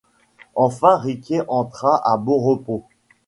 [0.55, 2.87] Enfin Riquet rentra à Bonrepos.